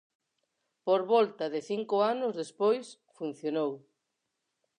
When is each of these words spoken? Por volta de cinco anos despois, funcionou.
Por 0.85 1.01
volta 1.13 1.45
de 1.53 1.59
cinco 1.69 1.95
anos 2.13 2.33
despois, 2.41 2.85
funcionou. 3.17 3.71